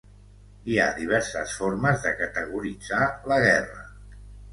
[0.69, 3.03] Hi ha diverses formes de categoritzar
[3.33, 3.85] la guerra.